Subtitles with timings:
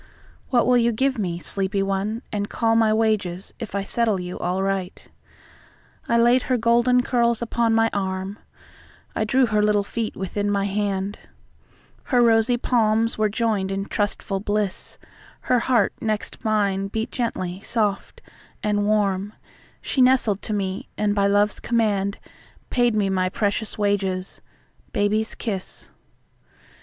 [0.49, 4.63] What will you give me, sleepy one, and callMy wages, if I settle you all
[4.63, 11.19] right?I laid her golden curls upon my arm,I drew her little feet within my hand,
[12.05, 14.97] Her rosy palms were joined in trustful bliss,
[15.41, 18.21] Her heart next mine beat gently, soft
[18.63, 19.31] and warmShe
[19.99, 22.17] nestled to me, and, by Love's command,
[22.71, 25.91] Paid me my precious wages—"Baby's Kiss."